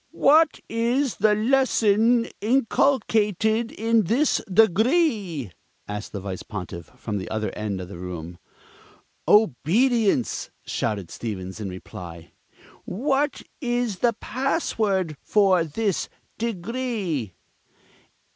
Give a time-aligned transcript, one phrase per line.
[0.17, 5.51] "What is the lesson inculcated in this Degree?"
[5.87, 8.39] asked the Vice Pontiff from the other end of the room.
[9.27, 12.31] "Obedience!" shouted Stevens in reply.
[12.83, 16.09] "What is the password of this
[16.39, 17.35] Degree?"